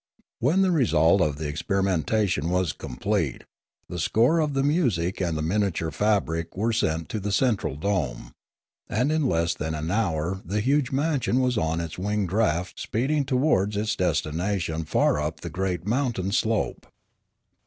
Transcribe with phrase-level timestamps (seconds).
[0.39, 3.43] When the result of the experimentation was complete,
[3.87, 8.31] the score of the music and the miniature fabric were sent to the central dome;
[8.89, 13.25] and in less than an hour the huge mansion was on its winged raft speeding
[13.25, 16.87] towards its destination far up the great mountain slope.